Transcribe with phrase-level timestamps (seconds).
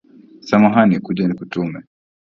[0.41, 1.83] Samahani kuja nikutume